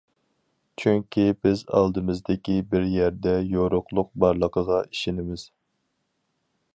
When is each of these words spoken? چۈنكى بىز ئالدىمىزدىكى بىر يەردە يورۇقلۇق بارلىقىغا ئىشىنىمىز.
چۈنكى 0.83 1.25
بىز 1.47 1.61
ئالدىمىزدىكى 1.79 2.55
بىر 2.73 2.87
يەردە 2.95 3.35
يورۇقلۇق 3.51 4.11
بارلىقىغا 4.25 4.83
ئىشىنىمىز. 4.89 5.45